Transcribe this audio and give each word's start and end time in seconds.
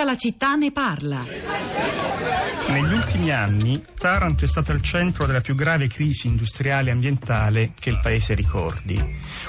Tutta 0.00 0.12
la 0.12 0.18
città 0.18 0.54
ne 0.54 0.72
parla. 0.72 1.26
Negli 2.68 2.92
ultimi 2.94 3.30
anni 3.30 3.82
Taranto 3.98 4.46
è 4.46 4.48
stata 4.48 4.72
al 4.72 4.80
centro 4.80 5.26
della 5.26 5.42
più 5.42 5.54
grave 5.54 5.88
crisi 5.88 6.26
industriale 6.26 6.88
e 6.88 6.92
ambientale 6.92 7.72
che 7.78 7.90
il 7.90 8.00
paese 8.00 8.32
ricordi. 8.32 8.98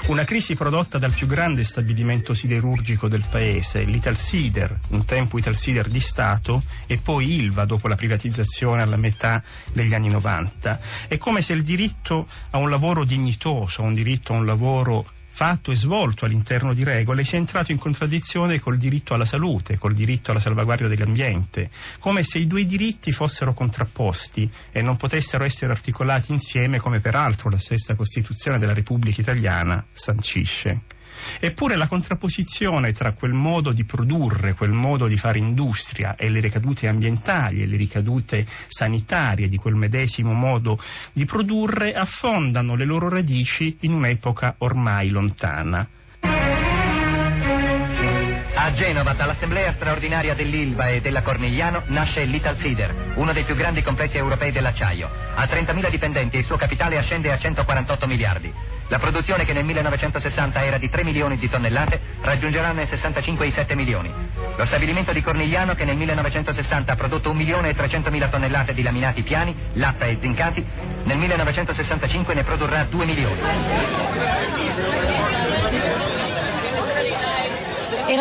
Una 0.08 0.24
crisi 0.24 0.54
prodotta 0.54 0.98
dal 0.98 1.12
più 1.12 1.26
grande 1.26 1.64
stabilimento 1.64 2.34
siderurgico 2.34 3.08
del 3.08 3.24
paese, 3.30 3.84
l'Ital 3.84 4.14
Sider, 4.14 4.78
un 4.88 5.06
tempo 5.06 5.38
Ital 5.38 5.56
Sider 5.56 5.88
di 5.88 6.00
Stato, 6.00 6.64
e 6.86 6.98
poi 6.98 7.34
Ilva 7.36 7.64
dopo 7.64 7.88
la 7.88 7.96
privatizzazione 7.96 8.82
alla 8.82 8.98
metà 8.98 9.42
degli 9.72 9.94
anni 9.94 10.10
90. 10.10 10.80
È 11.08 11.16
come 11.16 11.40
se 11.40 11.54
il 11.54 11.62
diritto 11.62 12.28
a 12.50 12.58
un 12.58 12.68
lavoro 12.68 13.04
dignitoso, 13.06 13.80
a 13.80 13.86
un 13.86 13.94
diritto 13.94 14.34
a 14.34 14.36
un 14.36 14.44
lavoro 14.44 15.06
fatto 15.34 15.70
e 15.70 15.76
svolto 15.76 16.26
all'interno 16.26 16.74
di 16.74 16.84
regole 16.84 17.24
sia 17.24 17.38
entrato 17.38 17.72
in 17.72 17.78
contraddizione 17.78 18.60
col 18.60 18.76
diritto 18.76 19.14
alla 19.14 19.24
salute, 19.24 19.78
col 19.78 19.94
diritto 19.94 20.30
alla 20.30 20.40
salvaguardia 20.40 20.88
dell'ambiente, 20.88 21.70
come 21.98 22.22
se 22.22 22.36
i 22.36 22.46
due 22.46 22.66
diritti 22.66 23.12
fossero 23.12 23.54
contrapposti 23.54 24.48
e 24.70 24.82
non 24.82 24.98
potessero 24.98 25.42
essere 25.42 25.72
articolati 25.72 26.32
insieme 26.32 26.78
come 26.78 27.00
peraltro 27.00 27.48
la 27.48 27.58
stessa 27.58 27.94
Costituzione 27.94 28.58
della 28.58 28.74
Repubblica 28.74 29.22
Italiana 29.22 29.82
sancisce. 29.90 30.80
Eppure 31.40 31.76
la 31.76 31.88
contrapposizione 31.88 32.92
tra 32.92 33.12
quel 33.12 33.32
modo 33.32 33.72
di 33.72 33.84
produrre, 33.84 34.54
quel 34.54 34.70
modo 34.70 35.06
di 35.06 35.16
fare 35.16 35.38
industria 35.38 36.16
e 36.16 36.28
le 36.28 36.40
ricadute 36.40 36.88
ambientali 36.88 37.62
e 37.62 37.66
le 37.66 37.76
ricadute 37.76 38.46
sanitarie 38.68 39.48
di 39.48 39.56
quel 39.56 39.74
medesimo 39.74 40.32
modo 40.32 40.78
di 41.12 41.24
produrre 41.24 41.94
affondano 41.94 42.74
le 42.74 42.84
loro 42.84 43.08
radici 43.08 43.76
in 43.80 43.92
un'epoca 43.92 44.56
ormai 44.58 45.10
lontana. 45.10 45.86
A 48.62 48.72
Genova, 48.74 49.12
dall'assemblea 49.12 49.72
straordinaria 49.72 50.34
dell'Ilva 50.34 50.86
e 50.86 51.00
della 51.00 51.22
Cornigliano, 51.22 51.82
nasce 51.86 52.22
l'Ital 52.22 52.56
Sider, 52.56 52.94
uno 53.16 53.32
dei 53.32 53.42
più 53.42 53.56
grandi 53.56 53.82
complessi 53.82 54.18
europei 54.18 54.52
dell'acciaio. 54.52 55.10
Ha 55.34 55.42
30.000 55.42 55.90
dipendenti 55.90 56.36
e 56.36 56.38
il 56.38 56.44
suo 56.44 56.56
capitale 56.56 56.96
ascende 56.96 57.32
a 57.32 57.38
148 57.38 58.06
miliardi. 58.06 58.54
La 58.86 59.00
produzione 59.00 59.44
che 59.44 59.52
nel 59.52 59.64
1960 59.64 60.62
era 60.62 60.78
di 60.78 60.88
3 60.88 61.02
milioni 61.02 61.38
di 61.38 61.48
tonnellate 61.48 62.00
raggiungerà 62.20 62.70
nel 62.70 62.86
65 62.86 63.48
i 63.48 63.50
7 63.50 63.74
milioni. 63.74 64.14
Lo 64.54 64.64
stabilimento 64.64 65.12
di 65.12 65.22
Cornigliano 65.22 65.74
che 65.74 65.84
nel 65.84 65.96
1960 65.96 66.92
ha 66.92 66.96
prodotto 66.96 67.30
1 67.30 67.38
milione 67.38 67.70
e 67.70 67.74
300 67.74 68.12
mila 68.12 68.28
tonnellate 68.28 68.74
di 68.74 68.82
laminati 68.82 69.24
piani, 69.24 69.56
latta 69.72 70.04
e 70.04 70.18
zincati, 70.20 70.64
nel 71.02 71.16
1965 71.16 72.32
ne 72.32 72.44
produrrà 72.44 72.84
2 72.84 73.06
milioni. 73.06 73.40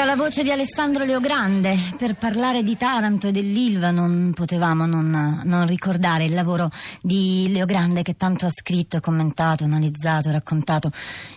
Era 0.02 0.16
la 0.16 0.24
voce 0.24 0.42
di 0.42 0.50
Alessandro 0.50 1.06
Leogrande. 1.06 1.78
Per 1.96 2.16
parlare 2.16 2.64
di 2.64 2.76
Taranto 2.76 3.28
e 3.28 3.32
dell'Ilva 3.32 3.92
non 3.92 4.32
potevamo 4.34 4.88
non, 4.88 5.42
non, 5.44 5.68
ricordare 5.68 6.24
il 6.24 6.34
lavoro 6.34 6.72
di 7.04 7.48
Leogrande 7.52 8.02
che 8.02 8.18
tanto 8.18 8.48
ha 8.48 8.50
scritto, 8.50 9.00
commentato, 9.00 9.64
analizzato, 9.64 10.32
raccontato 10.32 10.90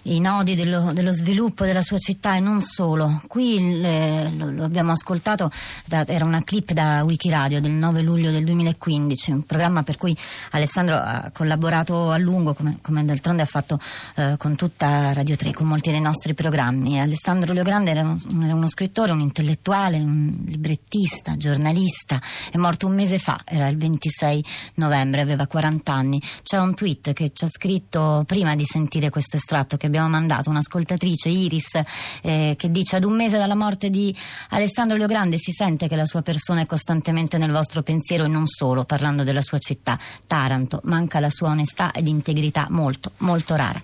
i 0.04 0.18
nodi 0.18 0.54
dello, 0.54 0.94
dello 0.94 1.12
sviluppo 1.12 1.66
della 1.66 1.82
sua 1.82 1.98
città 1.98 2.36
e 2.36 2.40
non 2.40 2.62
solo. 2.62 3.20
Qui 3.26 3.80
le, 3.82 4.32
lo, 4.34 4.50
lo, 4.50 4.64
abbiamo 4.64 4.92
ascoltato, 4.92 5.50
da, 5.84 6.06
era 6.06 6.24
una 6.24 6.42
clip 6.42 6.72
da 6.72 7.04
Wikiradio 7.04 7.60
del 7.60 7.72
9 7.72 8.00
luglio 8.00 8.30
del 8.30 8.44
2015, 8.44 9.30
un 9.30 9.42
programma 9.42 9.82
per 9.82 9.98
cui 9.98 10.16
Alessandro 10.52 10.96
ha 10.96 11.30
collaborato 11.34 12.10
a 12.10 12.16
lungo, 12.16 12.54
come, 12.54 12.78
come 12.80 13.04
d'altronde 13.04 13.42
ha 13.42 13.46
fatto 13.46 13.78
eh, 14.16 14.36
con 14.38 14.56
tutta 14.56 15.12
Radio 15.12 15.36
3, 15.36 15.52
con 15.52 15.66
molti 15.66 15.90
dei 15.90 16.00
nostri 16.00 16.32
programmi. 16.32 16.98
Alessandro 16.98 17.52
Leogrande 17.52 17.90
era 17.90 18.00
un 18.00 18.52
uno 18.54 18.68
scrittore, 18.68 19.12
un 19.12 19.20
intellettuale, 19.20 19.98
un 19.98 20.42
librettista, 20.46 21.36
giornalista, 21.36 22.20
è 22.50 22.56
morto 22.56 22.86
un 22.86 22.94
mese 22.94 23.18
fa, 23.18 23.40
era 23.44 23.68
il 23.68 23.76
26 23.76 24.44
novembre, 24.74 25.20
aveva 25.20 25.46
40 25.46 25.92
anni. 25.92 26.22
C'è 26.42 26.58
un 26.58 26.74
tweet 26.74 27.12
che 27.12 27.32
ci 27.34 27.44
ha 27.44 27.48
scritto 27.48 28.24
prima 28.26 28.54
di 28.54 28.64
sentire 28.64 29.10
questo 29.10 29.36
estratto 29.36 29.76
che 29.76 29.86
abbiamo 29.86 30.08
mandato, 30.08 30.50
un'ascoltatrice, 30.50 31.28
Iris, 31.28 31.80
eh, 32.22 32.54
che 32.56 32.70
dice 32.70 32.96
ad 32.96 33.04
un 33.04 33.14
mese 33.14 33.38
dalla 33.38 33.54
morte 33.54 33.90
di 33.90 34.14
Alessandro 34.50 34.96
Leogrande 34.96 35.38
si 35.38 35.52
sente 35.52 35.88
che 35.88 35.96
la 35.96 36.06
sua 36.06 36.22
persona 36.22 36.62
è 36.62 36.66
costantemente 36.66 37.38
nel 37.38 37.50
vostro 37.50 37.82
pensiero 37.82 38.24
e 38.24 38.28
non 38.28 38.46
solo, 38.46 38.84
parlando 38.84 39.24
della 39.24 39.42
sua 39.42 39.58
città, 39.58 39.98
Taranto, 40.26 40.80
manca 40.84 41.20
la 41.20 41.30
sua 41.30 41.50
onestà 41.50 41.92
ed 41.92 42.06
integrità 42.06 42.66
molto, 42.70 43.12
molto 43.18 43.54
rara. 43.54 43.82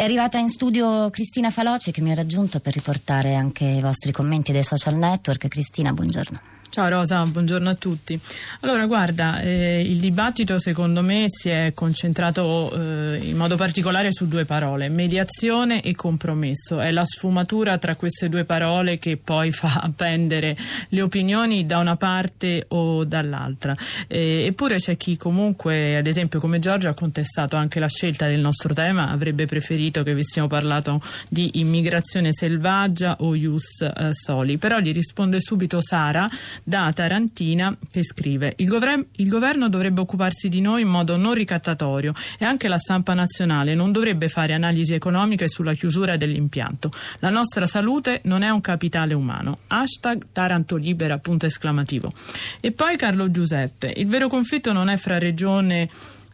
È 0.00 0.04
arrivata 0.04 0.38
in 0.38 0.48
studio 0.48 1.10
Cristina 1.10 1.50
Faloci 1.50 1.90
che 1.90 2.00
mi 2.00 2.10
ha 2.10 2.14
raggiunto 2.14 2.58
per 2.58 2.72
riportare 2.72 3.34
anche 3.34 3.66
i 3.66 3.82
vostri 3.82 4.12
commenti 4.12 4.50
dei 4.50 4.64
social 4.64 4.94
network. 4.94 5.46
Cristina, 5.46 5.92
buongiorno. 5.92 6.59
Ciao 6.70 6.88
Rosa, 6.88 7.24
buongiorno 7.24 7.68
a 7.68 7.74
tutti. 7.74 8.16
Allora, 8.60 8.86
guarda, 8.86 9.40
eh, 9.40 9.80
il 9.80 9.98
dibattito 9.98 10.56
secondo 10.60 11.02
me 11.02 11.24
si 11.26 11.48
è 11.48 11.72
concentrato 11.74 12.72
eh, 12.72 13.18
in 13.24 13.36
modo 13.36 13.56
particolare 13.56 14.12
su 14.12 14.28
due 14.28 14.44
parole, 14.44 14.88
mediazione 14.88 15.82
e 15.82 15.96
compromesso. 15.96 16.78
È 16.78 16.92
la 16.92 17.04
sfumatura 17.04 17.76
tra 17.78 17.96
queste 17.96 18.28
due 18.28 18.44
parole 18.44 18.98
che 18.98 19.16
poi 19.16 19.50
fa 19.50 19.90
pendere 19.96 20.56
le 20.90 21.02
opinioni 21.02 21.66
da 21.66 21.78
una 21.78 21.96
parte 21.96 22.66
o 22.68 23.02
dall'altra. 23.02 23.76
Eh, 24.06 24.44
eppure 24.44 24.76
c'è 24.76 24.96
chi 24.96 25.16
comunque, 25.16 25.96
ad 25.96 26.06
esempio 26.06 26.38
come 26.38 26.60
Giorgio, 26.60 26.88
ha 26.88 26.94
contestato 26.94 27.56
anche 27.56 27.80
la 27.80 27.88
scelta 27.88 28.28
del 28.28 28.38
nostro 28.38 28.72
tema, 28.74 29.10
avrebbe 29.10 29.44
preferito 29.44 30.04
che 30.04 30.12
avessimo 30.12 30.46
parlato 30.46 31.02
di 31.28 31.50
immigrazione 31.54 32.28
selvaggia 32.32 33.16
o 33.18 33.34
ius 33.34 33.82
eh, 33.82 34.10
soli. 34.12 34.56
Però 34.56 34.78
gli 34.78 34.92
risponde 34.92 35.40
subito 35.40 35.80
Sara 35.80 36.30
da 36.64 36.92
Tarantina 36.92 37.76
che 37.90 38.02
scrive 38.02 38.54
il, 38.56 38.66
govern- 38.66 39.06
il 39.16 39.28
governo 39.28 39.68
dovrebbe 39.68 40.00
occuparsi 40.00 40.48
di 40.48 40.60
noi 40.60 40.82
in 40.82 40.88
modo 40.88 41.16
non 41.16 41.34
ricattatorio 41.34 42.12
e 42.38 42.44
anche 42.44 42.68
la 42.68 42.78
stampa 42.78 43.14
nazionale 43.14 43.74
non 43.74 43.92
dovrebbe 43.92 44.28
fare 44.28 44.54
analisi 44.54 44.94
economiche 44.94 45.48
sulla 45.48 45.74
chiusura 45.74 46.16
dell'impianto. 46.16 46.90
La 47.18 47.30
nostra 47.30 47.66
salute 47.66 48.20
non 48.24 48.42
è 48.42 48.50
un 48.50 48.60
capitale 48.60 49.14
umano. 49.14 49.58
Hashtag 49.68 50.26
Taranto 50.32 50.76
Libera, 50.76 51.18
punto 51.18 51.46
esclamativo. 51.46 52.12
E 52.60 52.72
poi 52.72 52.96
Carlo 52.96 53.30
Giuseppe, 53.30 53.92
il 53.96 54.06
vero 54.06 54.28
conflitto 54.28 54.72
non 54.72 54.88
è 54.88 54.96
fra 54.96 55.18
regione 55.18 55.88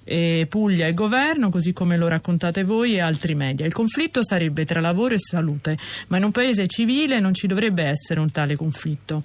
e 0.09 0.47
Puglia 0.49 0.87
e 0.87 0.95
governo, 0.95 1.51
così 1.51 1.73
come 1.73 1.97
lo 1.97 2.07
raccontate 2.07 2.63
voi 2.63 2.95
e 2.95 3.01
altri 3.01 3.35
media. 3.35 3.67
Il 3.67 3.73
conflitto 3.73 4.25
sarebbe 4.25 4.65
tra 4.65 4.81
lavoro 4.81 5.15
e 5.15 5.19
salute, 5.19 5.77
ma 6.09 6.17
in 6.17 6.25
un 6.25 6.31
paese 6.31 6.69
civile 6.69 7.19
non 7.19 7.35
ci 7.35 7.49
dovrebbe 7.49 7.83
essere 7.83 8.21
un 8.21 8.31
tale 8.31 8.55
conflitto. 8.55 9.23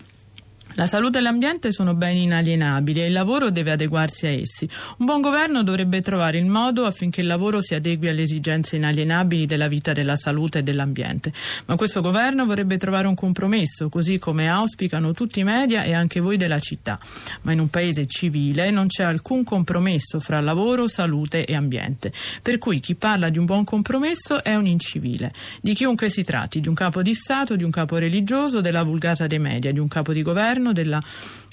La 0.76 0.86
salute 0.86 1.18
e 1.18 1.22
l'ambiente 1.22 1.74
sono 1.74 1.94
beni 1.96 2.24
inalienabili 2.24 3.02
e 3.02 3.08
il 3.08 3.12
lavoro 3.12 3.50
deve 3.50 3.72
adeguarsi 3.72 4.26
a 4.26 4.30
essi. 4.30 4.70
Un 4.98 5.06
buon 5.06 5.20
governo 5.20 5.64
dovrebbe 5.64 6.02
trovare 6.02 6.38
il 6.38 6.46
modo 6.46 6.86
affinché 6.86 7.20
il 7.20 7.28
lavoro 7.28 7.59
si 7.59 7.76
adegui 7.76 8.08
alle 8.08 8.22
esigenze 8.22 8.78
inalienabili 8.78 9.46
della 9.46 9.68
vita, 9.68 9.92
della 9.92 10.16
salute 10.16 10.59
e 10.59 10.64
dell'ambiente. 10.64 11.34
Ma 11.66 11.76
questo 11.76 12.00
governo 12.00 12.46
vorrebbe 12.46 12.78
trovare 12.78 13.08
un 13.08 13.16
compromesso, 13.16 13.90
così 13.90 14.18
come 14.18 14.50
auspicano 14.50 15.12
tutti 15.12 15.42
i 15.42 15.44
media 15.44 15.84
e 15.84 15.94
anche 15.94 16.22
voi 16.22 16.38
della 16.38 16.59
città. 16.59 16.98
Ma 17.42 17.52
in 17.52 17.59
un 17.59 17.70
paese 17.70 18.06
civile 18.06 18.72
non 18.72 18.88
c'è 18.88 19.03
alcun 19.03 19.44
compromesso 19.44 20.22
fra 20.22 20.40
lavoro, 20.40 20.88
salute 20.88 21.44
e 21.44 21.53
ambiente. 21.53 22.14
Per 22.42 22.58
cui 22.59 22.80
chi 22.80 22.96
parla 22.96 23.30
di 23.30 23.38
un 23.38 23.46
buon 23.46 23.66
compromesso 23.66 24.42
è 24.42 24.56
un 24.56 24.68
incivile. 24.68 25.34
Di 25.59 25.74
chiunque 25.74 26.08
si 26.08 26.24
tratti, 26.24 26.62
di 26.62 26.70
un 26.70 26.76
capo 26.76 27.02
di 27.02 27.14
Stato, 27.14 27.58
di 27.58 27.66
un 27.66 27.72
capo 27.72 27.98
religioso, 27.98 28.62
della 28.62 28.84
vulgata 28.84 29.28
dei 29.28 29.40
media, 29.40 29.74
di 29.74 29.80
un 29.80 29.90
capo 29.90 30.14
di 30.14 30.22
governo 30.22 30.59
all'interno 30.62 30.72
della 30.72 31.02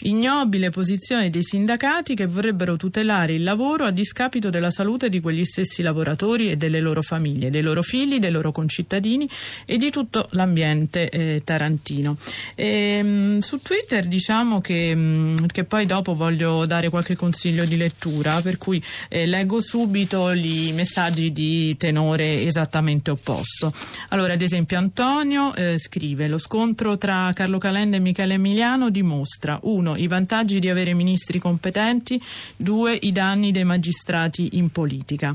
ignobile 0.03 0.71
posizione 0.71 1.31
dei 1.31 1.43
sindacati 1.43 2.15
che 2.15 2.27
vorrebbero 2.27 2.77
tutelare 2.77 3.33
il 3.33 3.43
lavoro 3.43 3.85
a 3.85 3.91
discapito 3.91 4.51
della 4.51 4.71
salute 4.71 5.09
di 5.09 5.21
quegli 5.21 5.45
stessi 5.45 5.83
lavoratori 5.83 6.51
e 6.51 6.57
delle 6.57 6.81
loro 6.81 7.03
famiglie, 7.03 7.51
dei 7.51 7.63
loro 7.63 7.83
figli, 7.83 8.19
dei 8.19 8.31
loro 8.31 8.53
concittadini 8.53 9.29
e 9.65 9.77
di 9.77 9.91
tutto 9.91 10.29
l'ambiente 10.31 11.09
eh, 11.09 11.43
tarantino. 11.43 12.17
E, 12.55 12.67
ehm, 12.67 13.07
mh, 13.09 13.39
su 13.41 13.61
Twitter 13.61 14.07
diciamo 14.07 14.61
che, 14.61 14.95
mh, 14.95 15.01
mm, 15.01 15.37
che, 15.47 15.65
poi 15.65 15.87
dopo 15.87 16.15
voglio 16.15 16.67
dare 16.67 16.89
qualche 16.89 17.17
consiglio 17.17 17.65
di 17.65 17.77
lettura, 17.77 18.41
per 18.41 18.59
cui 18.59 18.83
eh, 19.09 19.27
leggo 19.27 19.61
subito 19.61 20.31
i 20.33 20.73
messaggi 20.75 21.33
di 21.33 21.77
tenore 21.77 22.45
esattamente 22.45 23.11
opposto. 23.11 23.73
Allora, 24.09 24.35
ad 24.35 24.43
esempio, 24.43 24.79
Antonio 24.79 25.55
eh, 25.55 25.79
scrive: 25.79 26.29
Lo 26.29 26.39
scontro 26.39 26.97
tra 26.99 27.31
Carlo 27.35 27.59
Calenda 27.59 27.97
e 27.97 28.01
Michele 28.01 28.35
Emiliano 28.35 28.91
dimostra 28.91 29.59
1. 29.89 29.97
i 29.97 30.07
vantaggi 30.07 30.59
di 30.59 30.69
avere 30.69 30.95
ministri 30.95 31.39
competenti, 31.39 32.21
2. 32.57 32.99
i 33.03 33.13
danni 33.13 33.51
dei 33.51 33.65
magistrati 33.65 34.51
in 34.53 34.71
politica. 34.71 35.35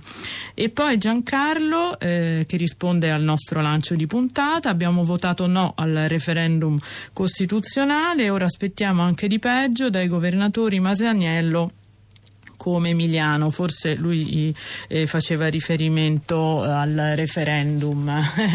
E 0.53 0.69
poi 0.69 0.97
Giancarlo 0.97 1.99
eh, 1.99 2.45
che 2.47 2.57
risponde 2.57 3.11
al 3.11 3.21
nostro 3.21 3.61
lancio 3.61 3.95
di 3.95 4.07
puntata, 4.07 4.69
abbiamo 4.69 5.03
votato 5.03 5.47
no 5.47 5.73
al 5.75 6.05
referendum 6.07 6.77
costituzionale, 7.11 8.29
ora 8.29 8.45
aspettiamo 8.45 9.01
anche 9.01 9.27
di 9.27 9.39
peggio 9.39 9.89
dai 9.89 10.07
governatori 10.07 10.79
Masaniello 10.79 11.69
come 12.63 12.91
Emiliano, 12.91 13.49
forse 13.49 13.93
lui 13.93 14.55
eh, 14.87 15.05
faceva 15.05 15.47
riferimento 15.47 16.61
al 16.61 17.11
referendum 17.13 18.09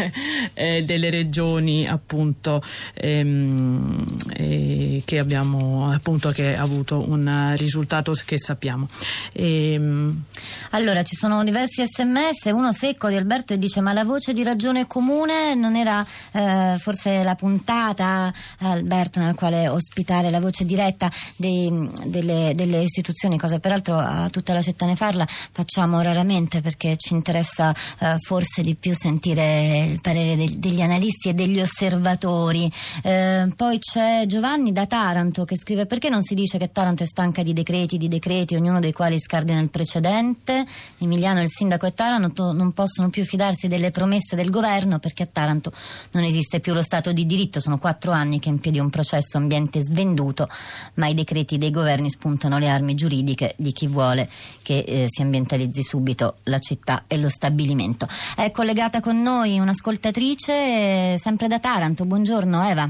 eh, 0.55 0.83
delle 0.83 1.11
regioni 1.11 1.87
appunto 1.87 2.63
ehm, 2.95 4.07
eh, 4.33 5.03
che 5.05 5.19
abbiamo 5.19 5.93
appunto 5.93 6.31
che 6.31 6.57
ha 6.57 6.63
avuto 6.63 7.07
un 7.07 7.53
risultato 7.59 8.15
che 8.25 8.39
sappiamo. 8.39 8.89
E, 9.31 9.75
ehm, 9.75 10.23
allora 10.71 11.03
ci 11.03 11.15
sono 11.15 11.45
diversi 11.45 11.85
sms, 11.87 12.51
uno 12.53 12.73
secco 12.73 13.11
di 13.11 13.17
Alberto 13.17 13.53
e 13.53 13.59
dice 13.59 13.83
ma 13.83 13.93
la 13.93 14.05
voce 14.05 14.33
di 14.33 14.43
ragione 14.43 14.87
comune 14.87 15.55
non 15.55 15.77
era 15.77 16.03
eh, 16.33 16.77
forse 16.79 17.23
la 17.23 17.35
puntata 17.35 18.33
Alberto 18.61 19.21
nel 19.21 19.35
quale 19.35 19.69
ospitare 19.69 20.31
la 20.31 20.41
voce 20.41 20.65
diretta 20.65 21.11
dei, 21.37 21.91
delle, 22.07 22.53
delle, 22.55 22.81
istituzioni, 22.81 23.37
cosa 23.37 23.59
peraltro 23.59 23.98
a 23.99 24.29
tutta 24.31 24.55
la 24.55 24.63
città 24.63 24.87
ne 24.87 24.95
parla 24.95 25.27
facciamo 25.27 26.01
raramente 26.01 26.61
perché 26.61 26.97
ci 26.97 27.15
interessa 27.15 27.75
eh, 27.99 28.17
forse 28.19 28.63
di 28.63 28.75
più 28.75 28.95
sentire 28.95 29.87
il 29.93 30.01
parere 30.01 30.37
de- 30.37 30.59
degli 30.59 30.81
analisti 30.81 31.29
e 31.29 31.35
degli 31.35 31.61
osservatori. 31.61 32.71
Eh, 33.03 33.53
poi 33.57 33.79
c'è 33.79 34.25
Giovanni 34.27 34.73
da 34.73 34.87
Taranto 34.87 35.45
che 35.45 35.57
scrive 35.57 35.87
perché 35.87 36.09
non 36.09 36.23
si 36.23 36.35
dice 36.35 36.59
che 36.59 36.71
Taranto 36.71 37.03
è 37.03 37.07
stanca 37.07 37.43
di 37.43 37.53
decreti, 37.53 37.99
di 37.99 38.09
decreti, 38.09 38.55
ognuno 38.55 38.81
dei 38.81 38.93
quali 38.93 39.19
scardina 39.19 39.61
il 39.61 39.71
precedente. 39.71 40.65
Emiliano, 40.99 41.43
il 41.43 41.49
sindaco 41.49 41.87
e 41.87 41.95
Taranto 41.95 42.53
non 42.53 42.73
possono 42.73 43.11
più 43.11 43.25
fidarsi 43.25 43.67
delle 43.69 43.91
promesse 43.91 44.37
del 44.37 44.51
governo 44.51 44.99
perché 44.99 45.25
a 45.25 45.29
Taranto 45.31 45.73
non 46.13 46.23
esiste 46.23 46.61
più 46.61 46.73
lo 46.73 46.83
Stato 46.83 47.13
di 47.13 47.27
diritto, 47.27 47.61
sono 47.61 47.79
quattro 47.79 48.13
anni 48.13 48.39
che 48.39 48.49
è 48.49 48.53
in 48.53 48.61
piedi 48.61 48.79
un 48.79 48.91
processo 48.91 49.37
ambiente 49.37 49.83
svenduto, 49.83 50.49
ma 50.95 51.07
i 51.07 51.15
decreti 51.15 51.59
dei 51.59 51.71
governi 51.71 52.11
spuntano 52.11 52.59
le 52.59 52.69
armi 52.69 52.95
giuridiche 52.95 53.55
di 53.57 53.73
chi 53.73 53.88
vuole 53.89 54.29
che 54.63 54.85
eh, 54.87 55.07
si 55.09 55.23
ambientalizzi 55.23 55.83
subito 55.83 56.37
la 56.45 56.59
città 56.59 57.05
e 57.07 57.19
lo 57.19 57.29
stabilimento. 57.29 58.07
È 58.37 58.51
collegata 58.51 59.01
con 59.01 59.21
noi 59.21 59.59
un'ascoltatrice 59.59 60.53
eh, 60.53 61.17
sempre 61.19 61.49
da 61.49 61.59
Taranto. 61.59 62.05
Buongiorno 62.05 62.65
Eva. 62.69 62.89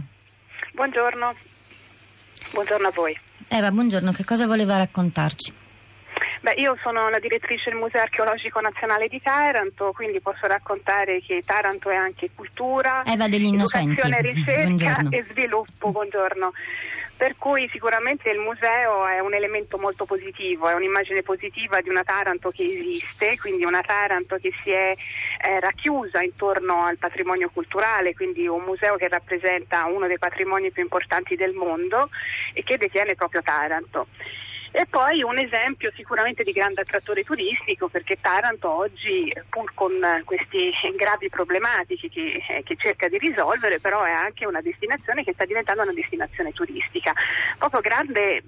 Buongiorno. 0.75 1.35
Buongiorno 2.53 2.87
a 2.89 2.93
voi. 2.95 3.19
Eva, 3.49 3.71
buongiorno, 3.71 4.13
che 4.13 4.25
cosa 4.25 4.47
voleva 4.47 4.77
raccontarci? 4.77 5.53
Beh, 6.41 6.53
io 6.53 6.77
sono 6.83 7.09
la 7.09 7.19
direttrice 7.19 7.71
del 7.71 7.79
Museo 7.79 8.01
Archeologico 8.01 8.61
Nazionale 8.61 9.09
di 9.09 9.21
Taranto, 9.21 9.93
quindi 9.93 10.21
posso 10.21 10.47
raccontare 10.47 11.21
che 11.21 11.43
Taranto 11.45 11.91
è 11.91 11.97
anche 11.97 12.31
cultura, 12.33 13.03
educazione, 13.05 14.21
ricerca 14.21 14.63
buongiorno. 15.03 15.11
e 15.11 15.25
sviluppo. 15.31 15.91
Buongiorno. 15.91 16.53
Per 17.19 17.35
cui 17.37 17.69
sicuramente 17.73 18.31
il 18.31 18.39
museo 18.39 19.05
è 19.09 19.19
un 19.19 19.35
elemento 19.35 19.77
molto 19.77 20.05
positivo, 20.05 20.69
è 20.69 20.75
un'immagine 20.75 21.23
positiva 21.23 21.81
di 21.81 21.89
una 21.89 22.05
Taranto 22.05 22.51
che 22.51 22.63
esiste, 22.63 23.37
quindi 23.39 23.65
una 23.65 23.81
Taranto 23.81 24.37
che 24.37 24.53
si 24.63 24.71
è 24.71 24.95
eh, 24.95 25.59
racchiusa 25.59 26.23
intorno 26.23 26.85
al 26.85 26.99
patrimonio 26.99 27.51
culturale, 27.53 28.15
quindi 28.15 28.47
un 28.47 28.63
museo 28.63 28.95
che 28.95 29.09
rappresenta 29.09 29.87
uno 29.87 30.07
dei 30.07 30.19
patrimoni 30.19 30.71
più 30.71 30.85
importanti 30.85 31.35
del 31.35 31.55
mondo 31.55 32.09
e 32.53 32.63
che 32.63 32.77
detiene 32.77 33.17
proprio 33.17 33.43
Taranto. 33.43 34.07
E 34.71 34.87
poi 34.87 35.23
un 35.23 35.39
esempio 35.39 35.91
sicuramente 35.95 36.45
di 36.45 36.53
grande 36.53 36.83
attrattore 36.83 37.25
turistico 37.25 37.89
perché 37.89 38.19
Taranto 38.21 38.71
oggi, 38.71 39.33
pur 39.49 39.73
con 39.75 39.93
queste 40.25 40.71
gravi 40.95 41.29
problematiche 41.29 42.09
che, 42.09 42.43
eh, 42.49 42.63
che, 42.63 42.77
cerca 42.77 43.09
di 43.09 43.19
risolvere, 43.19 43.81
però 43.81 44.03
è 44.05 44.11
anche 44.11 44.47
una 44.47 44.61
destinazione 44.61 45.25
che 45.25 45.33
sta 45.33 45.47
diventando 45.47 45.83
una 45.83 45.93
destinazione 45.93 46.53
turistica. 46.53 47.13
Proprio 47.59 47.81
grande 47.81 48.43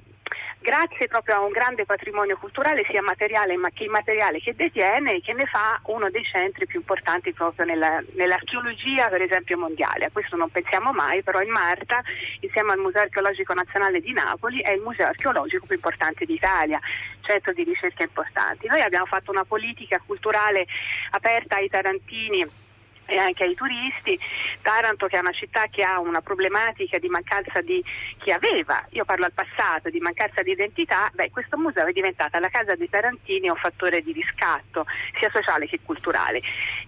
grazie 0.61 1.09
proprio 1.09 1.37
a 1.37 1.41
un 1.41 1.51
grande 1.51 1.87
patrimonio 1.87 2.37
culturale 2.37 2.85
sia 2.91 3.03
materiale 3.03 3.57
ma 3.57 3.71
che 3.71 3.85
immateriale 3.85 4.41
che 4.41 4.55
detiene 4.55 5.15
e 5.15 5.21
che 5.21 5.33
ne 5.33 5.47
fa 5.47 5.81
uno 5.85 6.11
dei 6.11 6.25
centri 6.25 6.67
più 6.67 6.81
importanti 6.81 7.33
proprio 7.33 7.65
nella, 7.65 8.03
nell'archeologia 8.15 9.09
per 9.09 9.23
esempio 9.23 9.57
mondiale. 9.59 10.05
A 10.05 10.11
questo 10.13 10.37
non 10.37 10.51
pensiamo 10.51 10.93
mai, 10.93 11.23
però 11.23 11.41
il 11.41 11.49
Marta 11.49 12.03
insieme 12.41 12.73
al 12.73 12.79
Museo 12.79 13.03
Archeologico 13.03 13.55
Nazionale 13.55 14.01
di 14.01 14.13
Napoli 14.13 14.61
è 14.61 14.73
il 14.73 14.83
museo 14.83 15.07
archeologico 15.07 15.67
più 15.67 15.77
importante 15.77 16.25
d'Italia, 16.25 16.79
centro 17.23 17.53
di 17.53 17.65
ricerca 17.65 18.03
importanti. 18.03 18.67
Noi 18.67 18.81
abbiamo 18.81 19.07
fatto 19.07 19.31
una 19.31 19.45
politica 19.45 20.01
culturale 20.05 20.67
aperta 21.11 21.57
ai 21.57 21.69
tarantini 21.69 22.69
e 23.11 23.19
anche 23.19 23.45
ai 23.45 23.55
turisti. 23.55 24.19
Taranto 24.63 25.07
che 25.07 25.17
è 25.17 25.21
una 25.21 25.33
città 25.33 25.65
che 25.69 25.83
ha 25.83 25.99
una 25.99 26.21
problematica 26.21 26.99
di 26.99 27.09
mancanza 27.09 27.61
di 27.61 27.85
chi 28.19 28.31
aveva, 28.31 28.87
io 28.91 29.05
parlo 29.05 29.25
al 29.25 29.33
passato, 29.33 29.91
di 29.91 29.99
mancanza 29.99 30.43
di 30.43 30.53
identità, 30.53 31.11
beh, 31.13 31.31
questo 31.31 31.59
museo 31.59 31.87
è 31.87 31.93
diventata 31.93 32.39
la 32.39 32.49
casa 32.49 32.77
dei 32.77 32.89
tarantini 32.89 33.49
un 33.49 33.57
fattore 33.57 34.01
di 34.01 34.13
riscatto 34.13 34.87
sia 35.19 35.31
sociale 35.31 35.67
che 35.67 35.81
culturale 35.85 36.41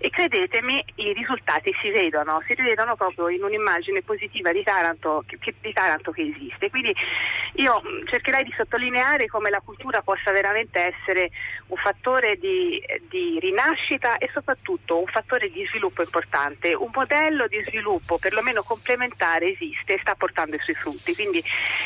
e 0.04 0.10
credetemi 0.10 0.84
i 0.96 1.12
risultati 1.12 1.72
si 1.80 1.88
vedono, 1.90 2.42
si 2.48 2.54
vedono 2.54 2.96
proprio 2.96 3.28
in 3.28 3.44
un'immagine 3.44 4.02
positiva 4.02 4.50
di 4.50 4.64
Taranto 4.64 5.22
che, 5.24 5.54
di 5.60 5.72
Taranto 5.72 6.10
che 6.10 6.22
esiste. 6.22 6.70
Quindi 6.70 6.92
io 7.54 7.80
cercherei 8.10 8.42
di 8.42 8.52
sottolineare 8.56 9.28
come 9.28 9.48
la 9.48 9.62
cultura 9.64 10.02
possa 10.02 10.32
veramente 10.32 10.92
essere 10.92 11.30
un 11.68 11.76
fattore 11.76 12.36
di, 12.36 12.82
di 13.08 13.38
rinascita 13.38 14.18
e 14.18 14.28
soprattutto 14.32 14.98
un 14.98 15.06
fattore 15.06 15.48
di 15.52 15.64
sviluppo 15.66 16.02
importante. 16.02 16.74
Un 16.74 16.90
modello 16.92 17.46
di 17.46 17.62
sviluppo 17.68 18.18
perlomeno 18.18 18.64
complementare 18.64 19.52
esiste 19.52 19.94
e 19.94 19.98
sta 20.00 20.16
portando 20.16 20.56
i 20.56 20.60
suoi 20.60 20.74
frutti. 20.74 21.14
Quindi 21.14 21.40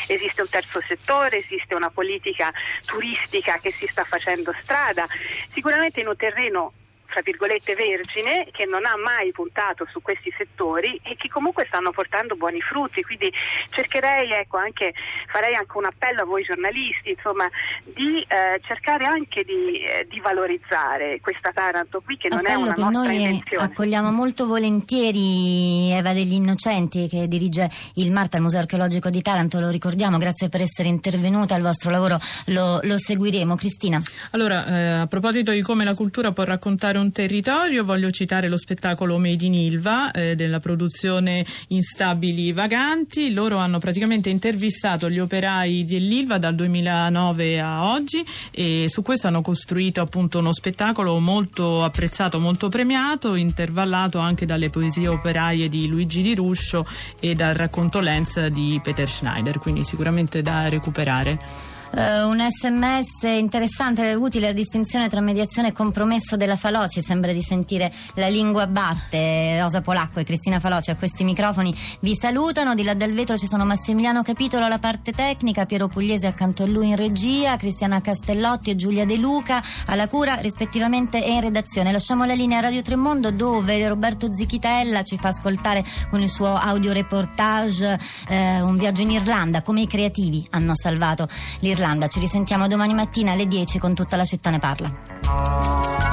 esiste 0.07 0.41
un 0.41 0.49
terzo 0.49 0.81
settore, 0.87 1.37
esiste 1.37 1.75
una 1.75 1.91
politica 1.91 2.51
turistica 2.83 3.59
che 3.59 3.69
si 3.69 3.85
sta 3.85 4.03
facendo 4.05 4.51
strada, 4.63 5.05
sicuramente 5.51 5.99
in 5.99 6.07
un 6.07 6.15
terreno 6.15 6.73
tra 7.07 7.21
virgolette 7.23 7.75
vergine 7.75 8.47
che 8.51 8.65
non 8.65 8.85
ha 8.85 8.95
mai 8.97 9.31
puntato 9.31 9.87
su 9.91 10.01
questi 10.01 10.33
settori 10.37 10.99
e 11.03 11.15
che 11.15 11.29
comunque 11.29 11.65
stanno 11.67 11.91
portando 11.91 12.35
buoni 12.35 12.61
frutti. 12.61 13.01
Quindi 13.03 13.31
cercherei 13.69 14.31
ecco 14.31 14.57
anche 14.57 14.93
farei 15.27 15.55
anche 15.55 15.77
un 15.77 15.85
appello 15.85 16.21
a 16.21 16.25
voi 16.25 16.43
giornalisti 16.43 17.11
insomma 17.11 17.49
di 17.83 18.21
eh, 18.21 18.59
cercare 18.65 19.05
anche 19.05 19.43
di, 19.43 19.83
eh, 19.83 20.05
di, 20.09 20.19
valorizzare 20.19 21.19
questa 21.21 21.51
Taranto 21.51 22.01
qui 22.01 22.17
che 22.17 22.29
non 22.29 22.39
appello 22.39 22.59
è 22.59 22.61
una 22.61 22.73
che 22.73 22.81
nostra 22.81 23.01
noi 23.01 23.21
invenzione. 23.21 23.63
accogliamo 23.65 24.11
molto 24.11 24.45
volentieri 24.45 25.91
Eva 25.91 26.13
degli 26.13 26.33
Innocenti 26.33 27.07
che 27.07 27.27
dirige 27.27 27.69
il 27.95 28.11
Marta 28.11 28.37
al 28.37 28.43
Museo 28.43 28.59
Archeologico 28.59 29.09
di 29.09 29.21
Taranto 29.21 29.59
lo 29.59 29.69
ricordiamo. 29.69 30.17
Grazie 30.17 30.49
per 30.49 30.61
essere 30.61 30.89
intervenuta 30.89 31.55
il 31.55 31.61
vostro 31.61 31.89
lavoro 31.89 32.19
lo, 32.47 32.79
lo 32.83 32.97
seguiremo. 32.97 33.55
Cristina? 33.55 34.01
Allora 34.31 34.65
eh, 34.65 34.87
a 35.01 35.07
proposito 35.07 35.51
di 35.51 35.61
come 35.61 35.83
la 35.83 35.93
cultura 35.93 36.31
può 36.31 36.43
raccontare 36.43 36.96
un 36.97 37.11
territorio, 37.11 37.83
voglio 37.83 38.11
citare 38.11 38.49
lo 38.49 38.57
spettacolo 38.57 39.17
Made 39.17 39.45
in 39.45 39.53
Ilva 39.53 40.11
eh, 40.11 40.35
della 40.35 40.59
produzione 40.59 41.45
Instabili 41.69 42.51
Vaganti. 42.51 43.31
Loro 43.31 43.57
hanno 43.57 43.79
praticamente 43.79 44.29
intervistato 44.29 45.09
gli 45.09 45.19
operai 45.19 45.85
dell'Ilva 45.85 46.37
dal 46.37 46.55
2009 46.55 47.59
a 47.59 47.91
oggi 47.91 48.25
e 48.51 48.85
su 48.89 49.01
questo 49.01 49.27
hanno 49.27 49.41
costruito 49.41 50.01
appunto 50.01 50.39
uno 50.39 50.51
spettacolo 50.51 51.19
molto 51.19 51.83
apprezzato, 51.83 52.39
molto 52.39 52.69
premiato, 52.69 53.35
intervallato 53.35 54.19
anche 54.19 54.45
dalle 54.45 54.69
poesie 54.69 55.07
operaie 55.07 55.69
di 55.69 55.87
Luigi 55.87 56.21
Di 56.21 56.35
Ruscio 56.35 56.85
e 57.19 57.35
dal 57.35 57.53
racconto 57.53 57.99
Lenz 57.99 58.45
di 58.47 58.79
Peter 58.83 59.07
Schneider, 59.07 59.59
quindi 59.59 59.83
sicuramente 59.83 60.41
da 60.41 60.67
recuperare. 60.69 61.75
Uh, 61.89 62.27
un 62.27 62.37
sms 62.37 63.23
interessante, 63.39 64.13
utile 64.13 64.47
la 64.47 64.53
distinzione 64.53 65.07
tra 65.07 65.21
mediazione 65.21 65.69
e 65.69 65.71
compromesso 65.71 66.35
della 66.35 66.57
Faloci. 66.57 67.01
Sembra 67.01 67.31
di 67.31 67.41
sentire 67.41 67.91
la 68.15 68.27
lingua 68.27 68.67
batte. 68.67 69.59
Rosa 69.61 69.79
Polacco 69.79 70.19
e 70.19 70.23
Cristina 70.25 70.59
Faloci 70.59 70.91
a 70.91 70.95
questi 70.97 71.23
microfoni 71.23 71.73
vi 72.01 72.15
salutano. 72.15 72.75
Di 72.75 72.83
là 72.83 72.93
dal 72.93 73.13
vetro 73.13 73.37
ci 73.37 73.47
sono 73.47 73.65
Massimiliano 73.65 74.21
Capitolo 74.21 74.65
alla 74.65 74.79
parte 74.79 75.11
tecnica, 75.11 75.65
Piero 75.65 75.87
Pugliese 75.87 76.27
accanto 76.27 76.63
a 76.63 76.67
lui 76.67 76.89
in 76.89 76.97
regia, 76.97 77.55
Cristiana 77.55 78.01
Castellotti 78.01 78.69
e 78.69 78.75
Giulia 78.75 79.05
De 79.05 79.15
Luca 79.15 79.63
alla 79.85 80.09
cura 80.09 80.35
rispettivamente 80.35 81.23
e 81.23 81.31
in 81.31 81.41
redazione. 81.41 81.93
Lasciamo 81.93 82.25
la 82.25 82.33
linea 82.33 82.57
a 82.57 82.61
Radio 82.61 82.81
Tremondo 82.81 83.31
dove 83.31 83.87
Roberto 83.87 84.31
Zichitella 84.31 85.03
ci 85.03 85.17
fa 85.17 85.29
ascoltare 85.29 85.85
con 86.09 86.21
il 86.21 86.29
suo 86.29 86.53
audioreportage 86.53 87.99
eh, 88.27 88.61
un 88.61 88.77
viaggio 88.77 89.01
in 89.01 89.11
Irlanda, 89.11 89.61
come 89.61 89.81
i 89.81 89.87
creativi 89.87 90.45
hanno 90.51 90.75
salvato 90.75 91.29
l'Irlanda 91.59 91.75
Irlanda. 91.77 92.07
Ci 92.07 92.19
risentiamo 92.19 92.67
domani 92.67 92.95
mattina 92.95 93.33
alle 93.33 93.45
10 93.45 93.77
con 93.77 93.93
tutta 93.93 94.17
la 94.17 94.25
città 94.25 94.49
ne 94.49 94.59
parla. 94.59 96.06